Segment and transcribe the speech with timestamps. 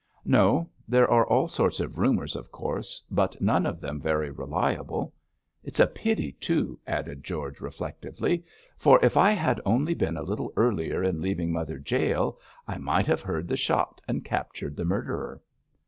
[0.25, 5.13] 'No; there are all sorts of rumours, of course, but none of them very reliable.
[5.63, 8.43] It's a pity, too,' added George, reflectively,
[8.79, 13.05] 'for if I had only been a little earlier in leaving Mother Jael I might
[13.05, 15.39] have heard the shot and captured the murderer.'